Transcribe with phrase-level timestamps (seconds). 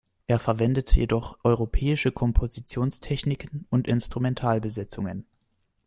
[0.25, 5.27] Er verwendet jedoch europäische Kompositionstechniken und Instrumental-Besetzungen.